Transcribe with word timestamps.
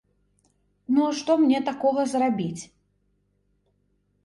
Ну, 0.93 0.99
а 1.07 1.09
што 1.19 1.31
мне 1.43 1.59
такога 1.69 2.01
зрабіць? 2.15 2.63